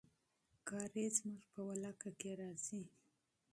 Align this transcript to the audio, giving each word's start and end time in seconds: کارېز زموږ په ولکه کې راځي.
کارېز 0.67 1.11
زموږ 1.19 1.41
په 1.53 1.59
ولکه 1.67 2.09
کې 2.19 2.31
راځي. 2.41 2.81